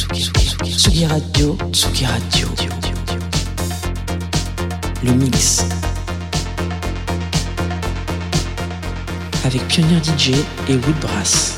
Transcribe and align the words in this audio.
Tsugi 0.00 1.04
Radio, 1.04 1.58
Tsugi 1.72 2.06
Radio. 2.06 2.48
Le 5.02 5.12
mix. 5.12 5.62
Avec 9.44 9.66
Pionnier 9.68 9.98
DJ 10.02 10.30
et 10.68 10.76
Woodbrass. 10.76 11.54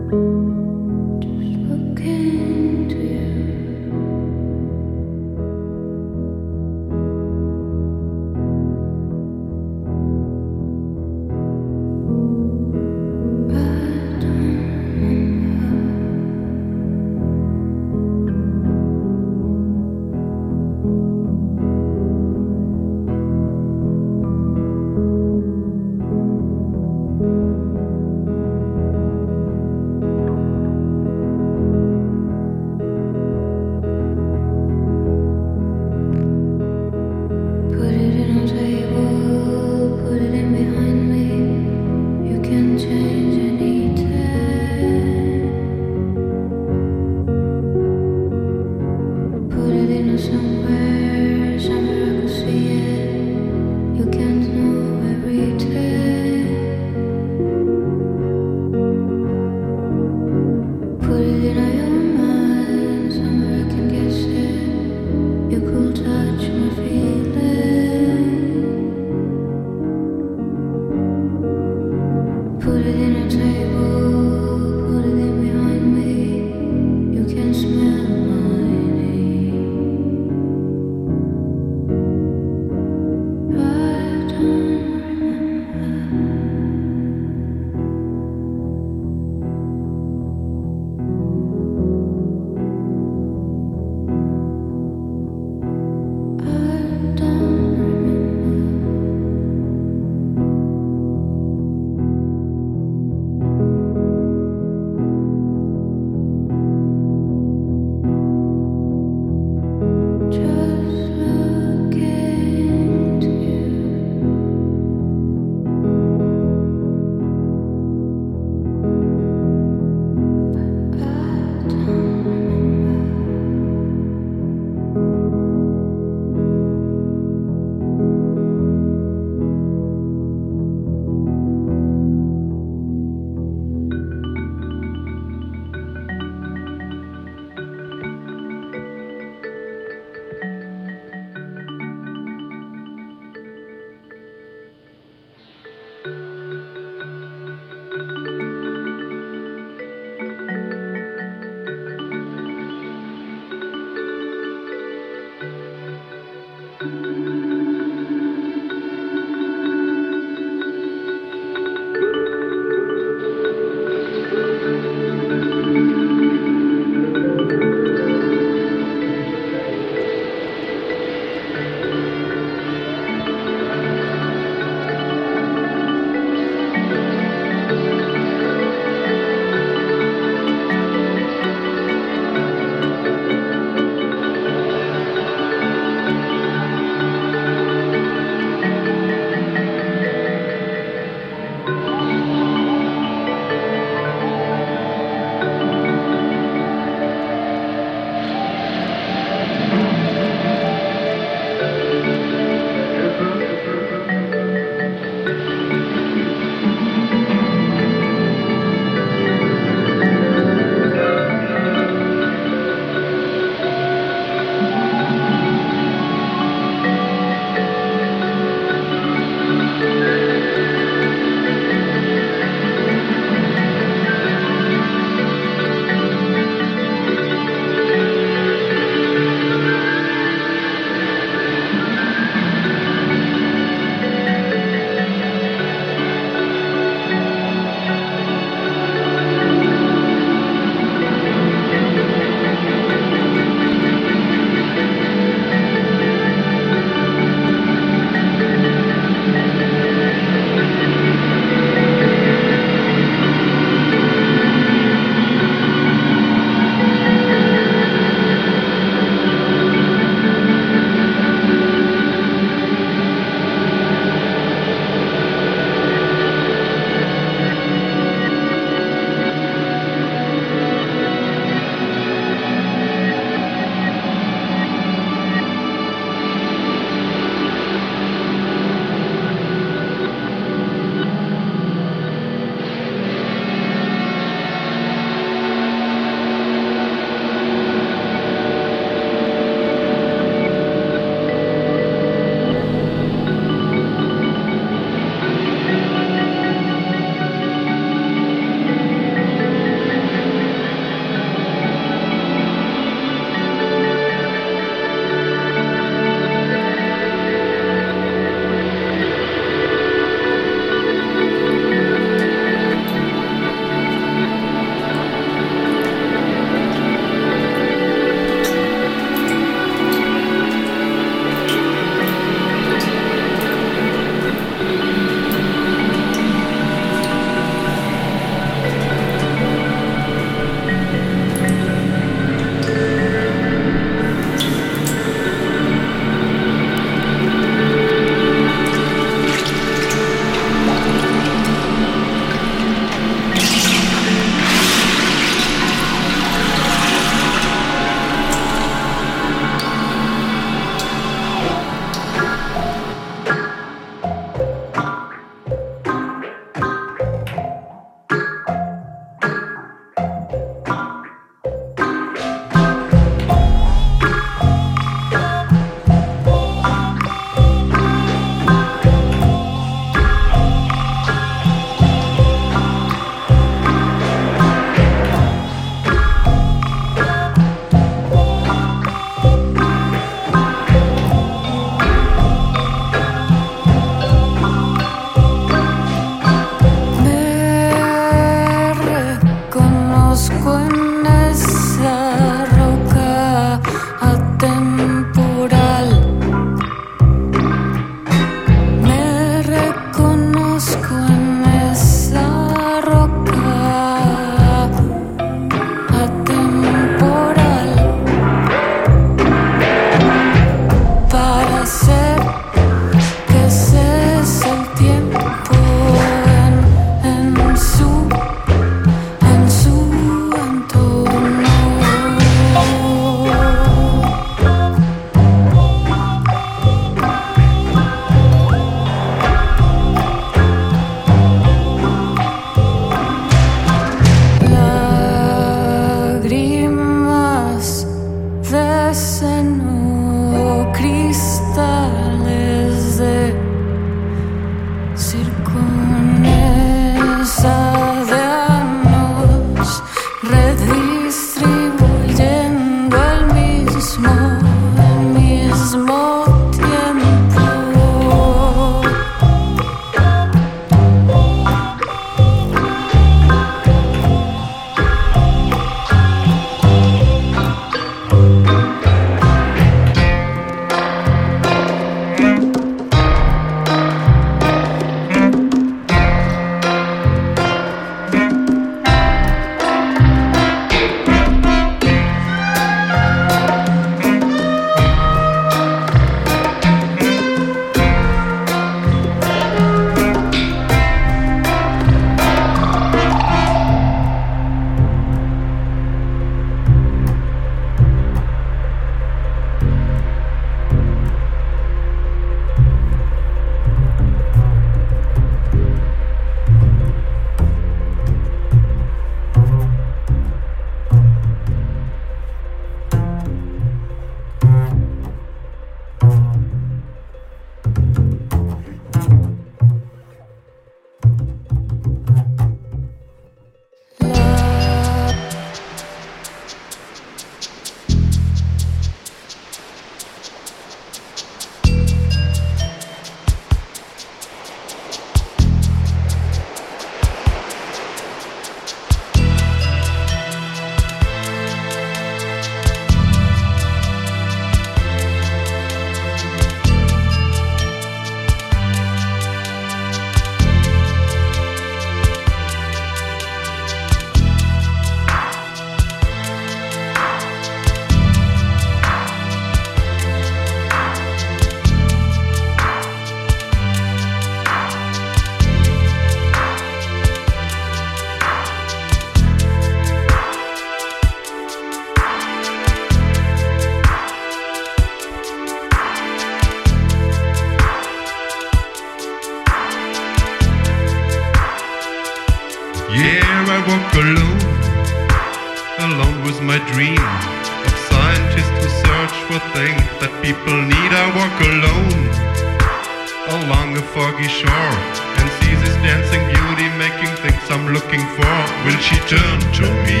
foggy 594.12 594.28
shore 594.28 594.74
and 595.18 595.28
sees 595.40 595.58
this 595.64 595.76
dancing 595.80 596.20
beauty 596.28 596.68
making 596.76 597.12
things 597.24 597.44
I'm 597.50 597.72
looking 597.72 598.04
for. 598.16 598.36
Will 598.64 598.80
she 598.80 598.96
turn 599.08 599.40
to 599.58 599.64
me? 599.86 600.00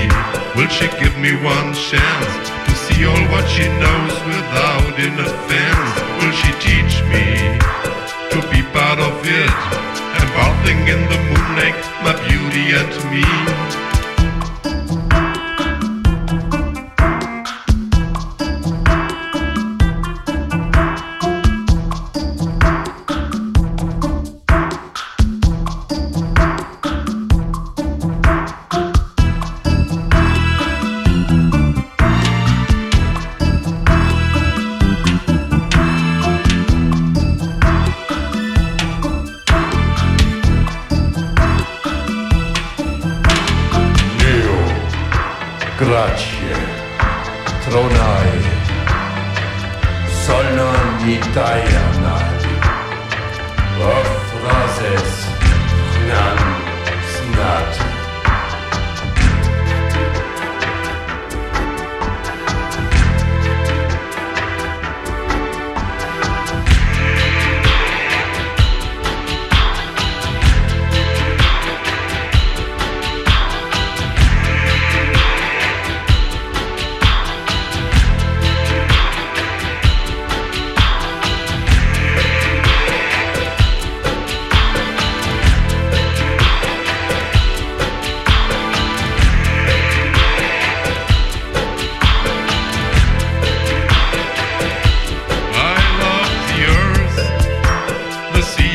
Will 0.56 0.68
she 0.68 0.88
give 1.00 1.16
me 1.18 1.32
one 1.42 1.72
chance 1.72 2.50
to 2.66 2.72
see 2.84 3.04
all 3.06 3.24
what 3.32 3.46
she 3.48 3.66
knows 3.80 4.14
without 4.28 4.94
an 4.98 5.16
offense? 5.18 5.92
Will 6.20 6.34
she 6.40 6.52
teach 6.60 6.94
me 7.08 7.24
to 8.32 8.38
be 8.52 8.60
part 8.72 8.98
of 9.00 9.14
it? 9.24 9.54
And 10.18 10.28
bathing 10.36 10.82
in 10.88 11.00
the 11.08 11.18
moonlight, 11.28 11.80
my 12.04 12.14
beauty 12.28 12.76
and 12.76 12.92
me. 13.10 13.81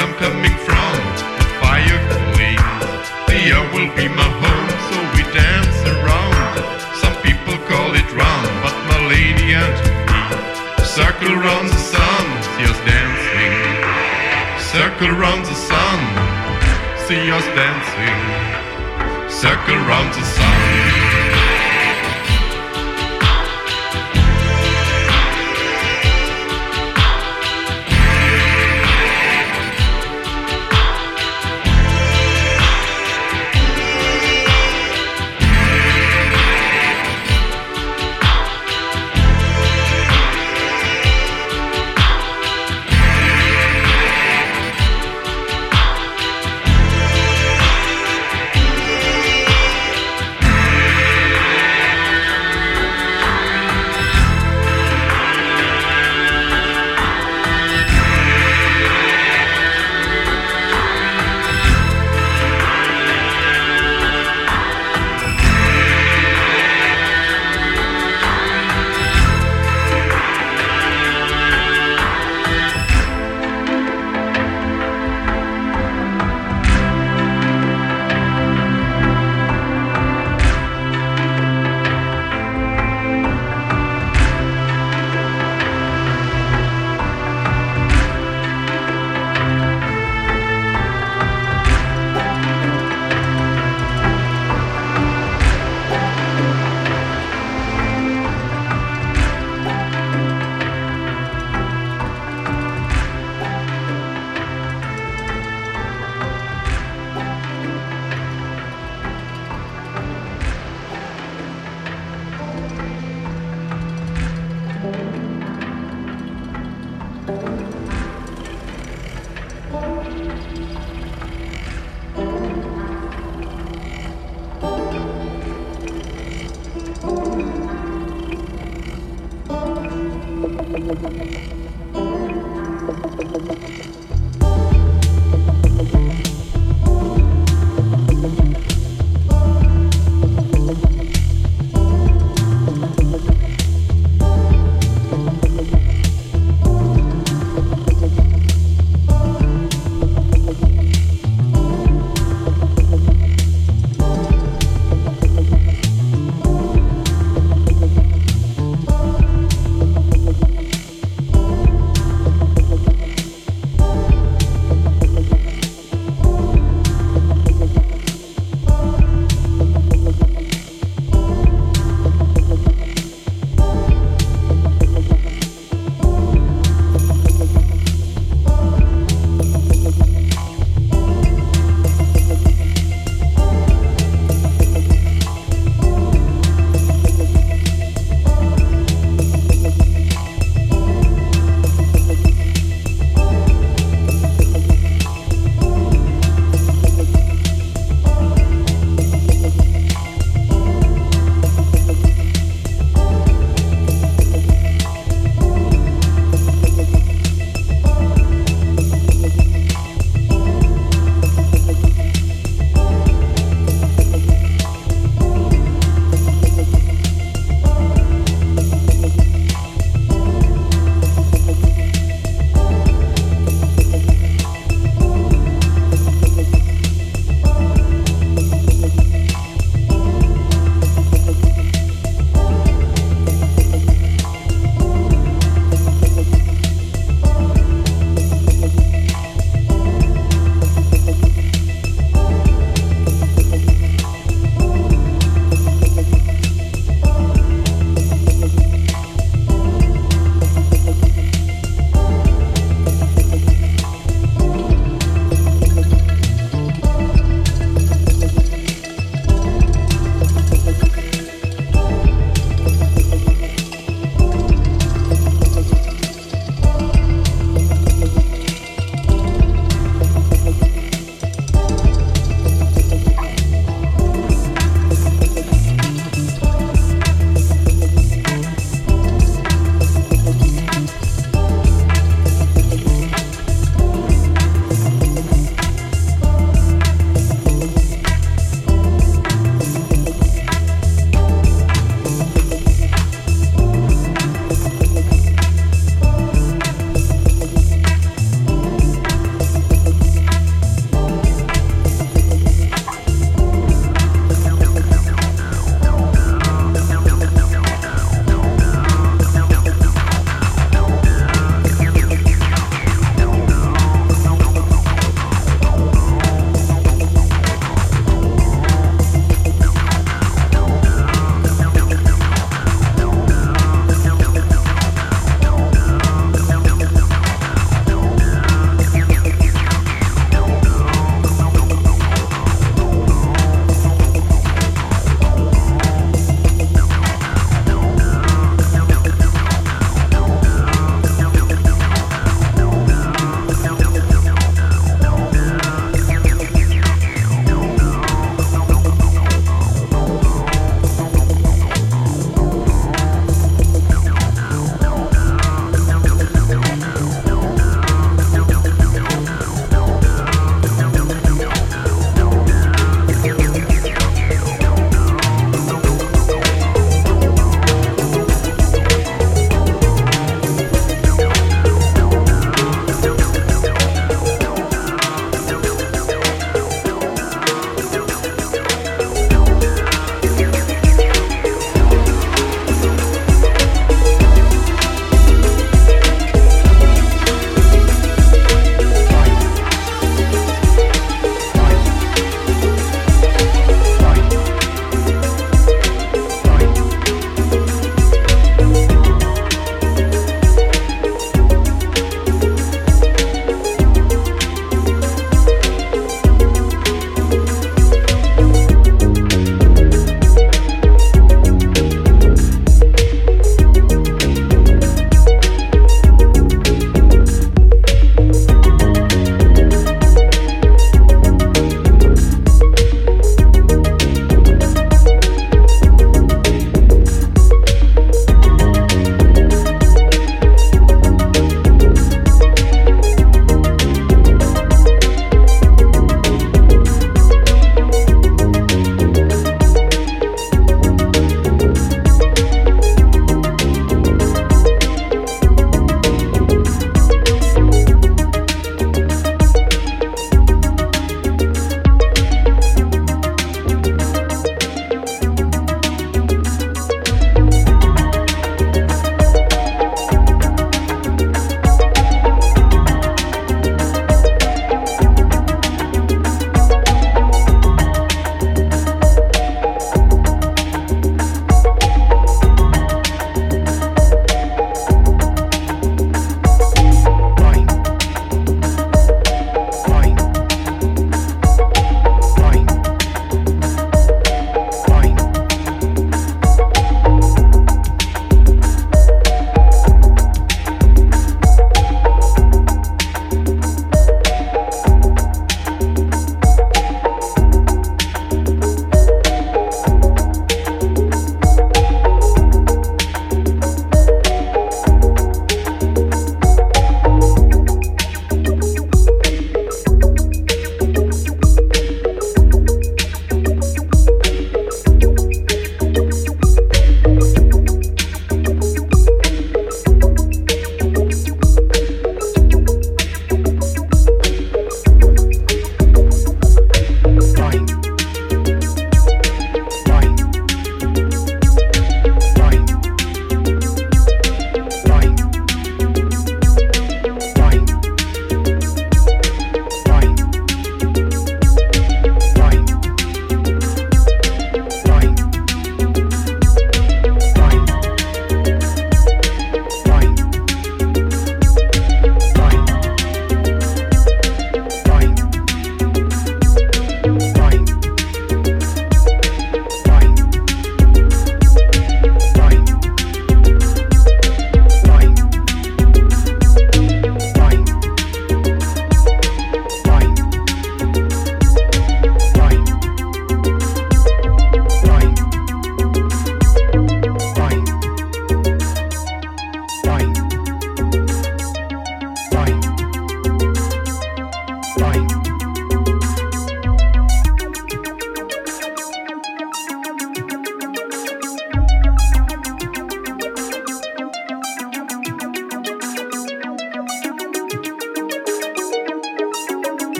I'm 0.00 0.14
coming 0.16 0.56
from. 0.66 0.94
The 1.38 1.46
fire 1.60 2.00
glowing, 2.08 2.60
Thea 3.28 3.60
will 3.74 3.90
be 3.94 4.08
my 4.08 4.30
home, 4.42 4.70
so 4.88 4.96
we 5.14 5.22
dance 5.30 5.80
around. 5.94 6.56
Some 7.02 7.16
people 7.22 7.56
call 7.68 7.94
it 7.94 8.08
round, 8.16 8.48
but 8.64 8.76
my 8.88 8.98
lady 9.12 9.52
and 9.52 9.76
me 9.84 9.90
circle 10.84 11.34
round 11.36 11.68
the 11.68 11.82
sun, 11.92 12.24
see 12.56 12.64
us 12.72 12.80
dancing. 12.88 13.52
Circle 14.72 15.12
round 15.22 15.44
the 15.44 15.54
sun, 15.68 15.98
see 17.06 17.30
us 17.30 17.46
dancing. 17.60 18.20
Circle 19.30 19.80
round 19.90 20.14
the 20.14 20.24
sun. 20.24 20.59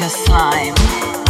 your 0.00 0.08
slime. 0.10 1.25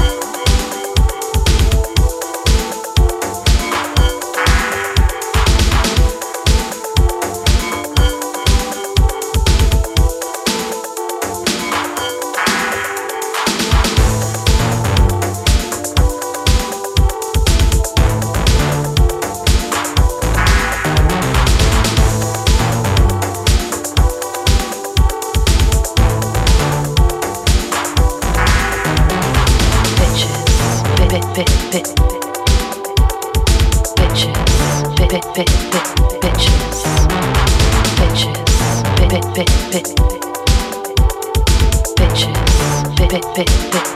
bit 35.37 35.51
bit 35.71 36.23
bitches. 36.23 37.07
Bitches. 37.99 38.83
Bit 38.97 39.11
bit 39.35 39.57
bit 39.71 39.87
bitches. 41.99 42.97
Bit 42.97 43.11
bit 43.11 43.55
bit 43.71 43.96